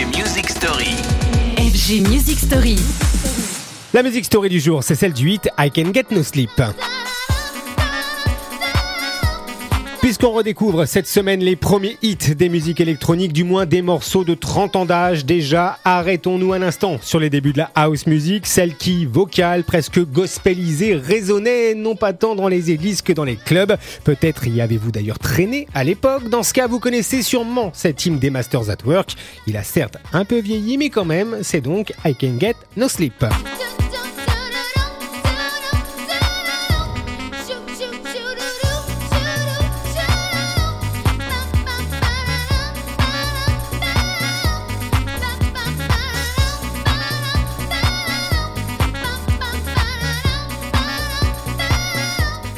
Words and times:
FG 0.00 0.16
Music 0.16 0.48
Story. 0.48 0.96
FG 1.58 2.08
Music 2.08 2.38
Story. 2.38 2.76
La 3.92 4.02
musique 4.02 4.24
story 4.24 4.48
du 4.48 4.58
jour, 4.58 4.82
c'est 4.82 4.94
celle 4.94 5.12
du 5.12 5.28
hit 5.28 5.50
I 5.58 5.70
Can 5.70 5.92
Get 5.92 6.06
No 6.10 6.22
Sleep. 6.22 6.50
Puisqu'on 10.10 10.32
redécouvre 10.32 10.86
cette 10.86 11.06
semaine 11.06 11.38
les 11.38 11.54
premiers 11.54 11.96
hits 12.02 12.34
des 12.34 12.48
musiques 12.48 12.80
électroniques, 12.80 13.32
du 13.32 13.44
moins 13.44 13.64
des 13.64 13.80
morceaux 13.80 14.24
de 14.24 14.34
30 14.34 14.74
ans 14.74 14.84
d'âge 14.84 15.24
déjà, 15.24 15.78
arrêtons-nous 15.84 16.52
un 16.52 16.62
instant 16.62 16.98
sur 17.00 17.20
les 17.20 17.30
débuts 17.30 17.52
de 17.52 17.58
la 17.58 17.70
house 17.76 18.08
music, 18.08 18.44
celle 18.44 18.74
qui, 18.74 19.06
vocale, 19.06 19.62
presque 19.62 20.04
gospelisée, 20.04 20.96
résonnait 20.96 21.76
non 21.76 21.94
pas 21.94 22.12
tant 22.12 22.34
dans 22.34 22.48
les 22.48 22.72
églises 22.72 23.02
que 23.02 23.12
dans 23.12 23.22
les 23.22 23.36
clubs. 23.36 23.76
Peut-être 24.02 24.48
y 24.48 24.60
avez-vous 24.60 24.90
d'ailleurs 24.90 25.20
traîné 25.20 25.68
à 25.74 25.84
l'époque. 25.84 26.28
Dans 26.28 26.42
ce 26.42 26.54
cas, 26.54 26.66
vous 26.66 26.80
connaissez 26.80 27.22
sûrement 27.22 27.70
cet 27.72 28.04
hymne 28.04 28.18
des 28.18 28.30
Masters 28.30 28.68
at 28.68 28.84
Work. 28.84 29.14
Il 29.46 29.56
a 29.56 29.62
certes 29.62 29.98
un 30.12 30.24
peu 30.24 30.40
vieilli, 30.40 30.76
mais 30.76 30.90
quand 30.90 31.04
même, 31.04 31.38
c'est 31.42 31.60
donc 31.60 31.92
I 32.04 32.16
Can 32.16 32.40
Get 32.40 32.56
No 32.76 32.88
Sleep. 32.88 33.24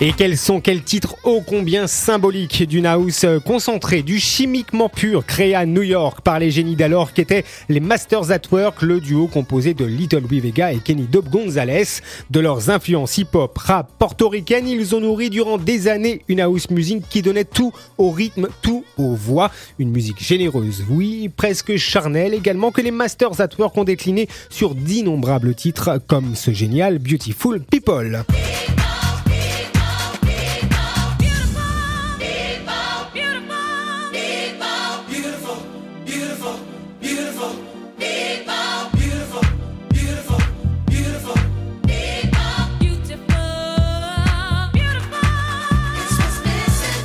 Et 0.04 0.10
quels 0.10 0.36
sont 0.36 0.60
quels 0.60 0.82
titres 0.82 1.14
ô 1.22 1.42
combien 1.46 1.86
symboliques 1.86 2.66
d'une 2.66 2.86
house 2.86 3.24
concentrée, 3.46 4.02
du 4.02 4.18
chimiquement 4.18 4.88
pur 4.88 5.24
créé 5.24 5.54
à 5.54 5.64
New 5.64 5.82
York 5.82 6.22
par 6.22 6.40
les 6.40 6.50
génies 6.50 6.74
d'alors 6.74 7.12
qui 7.12 7.20
étaient 7.20 7.44
les 7.68 7.78
Masters 7.78 8.32
at 8.32 8.40
Work, 8.50 8.82
le 8.82 9.00
duo 9.00 9.28
composé 9.28 9.74
de 9.74 9.84
Little 9.84 10.24
Wee 10.28 10.40
Vega 10.40 10.72
et 10.72 10.80
Kenny 10.80 11.04
Dope 11.04 11.28
Gonzalez. 11.28 11.84
De 12.30 12.40
leurs 12.40 12.68
influences 12.68 13.16
hip-hop, 13.16 13.56
rap, 13.56 13.92
portoricaines, 13.96 14.66
ils 14.66 14.92
ont 14.96 15.00
nourri 15.00 15.30
durant 15.30 15.56
des 15.56 15.86
années 15.86 16.22
une 16.26 16.40
house 16.40 16.68
music 16.70 17.04
qui 17.08 17.22
donnait 17.22 17.44
tout 17.44 17.72
au 17.96 18.10
rythme, 18.10 18.48
tout 18.60 18.84
aux 18.98 19.14
voix. 19.14 19.52
Une 19.78 19.92
musique 19.92 20.20
généreuse, 20.20 20.84
oui, 20.90 21.28
presque 21.28 21.76
charnelle 21.76 22.34
également 22.34 22.72
que 22.72 22.80
les 22.80 22.90
Masters 22.90 23.40
at 23.40 23.50
Work 23.56 23.78
ont 23.78 23.84
décliné 23.84 24.28
sur 24.50 24.74
d'innombrables 24.74 25.54
titres 25.54 26.00
comme 26.08 26.34
ce 26.34 26.50
génial 26.50 26.98
Beautiful 26.98 27.60
People. 27.60 28.24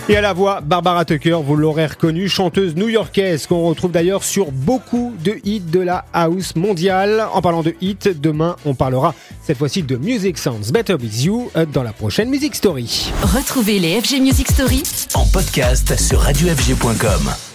Et 0.10 0.16
à 0.16 0.22
la 0.22 0.32
voix, 0.32 0.62
Barbara 0.62 1.04
Tucker, 1.04 1.38
vous 1.44 1.58
l'aurez 1.58 1.86
reconnue, 1.86 2.30
chanteuse 2.30 2.78
new-yorkaise 2.78 3.46
qu'on 3.46 3.68
retrouve 3.68 3.92
d'ailleurs 3.92 4.24
sur 4.24 4.54
beaucoup 4.54 5.14
de 5.22 5.36
hits 5.44 5.60
de 5.60 5.82
la 5.82 6.06
house 6.14 6.56
mondiale. 6.56 7.26
En 7.34 7.42
parlant 7.42 7.62
de 7.62 7.76
hits, 7.82 8.14
demain 8.16 8.56
on 8.66 8.74
parlera 8.74 9.14
cette 9.44 9.58
fois-ci 9.58 9.84
de 9.84 9.98
Music 9.98 10.38
Sounds 10.38 10.72
Better 10.72 10.94
With 10.94 11.24
You 11.24 11.52
euh, 11.58 11.66
dans 11.66 11.84
la 11.84 11.92
prochaine 11.92 12.30
Music 12.30 12.56
Story. 12.56 13.12
Retrouvez 13.22 13.80
les 13.80 14.00
FG 14.00 14.22
Music 14.22 14.50
Story 14.50 14.82
En 15.14 15.26
podcast 15.26 16.00
sur 16.00 16.22
radiofg.com. 16.22 17.47